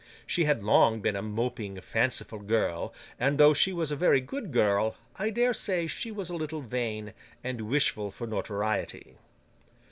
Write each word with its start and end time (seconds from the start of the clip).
She 0.25 0.45
had 0.45 0.63
long 0.63 0.99
been 0.99 1.15
a 1.15 1.21
moping, 1.21 1.79
fanciful 1.79 2.39
girl, 2.39 2.91
and, 3.19 3.37
though 3.37 3.53
she 3.53 3.71
was 3.71 3.91
a 3.91 3.95
very 3.95 4.19
good 4.19 4.51
girl, 4.51 4.95
I 5.19 5.29
dare 5.29 5.53
say 5.53 5.85
she 5.85 6.09
was 6.11 6.31
a 6.31 6.35
little 6.35 6.61
vain, 6.61 7.13
and 7.43 7.69
wishful 7.69 8.09
for 8.09 8.25
notoriety. 8.25 9.17